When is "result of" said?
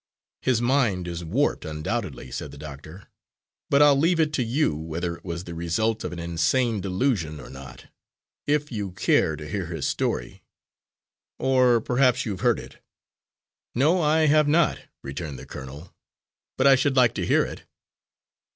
5.53-6.11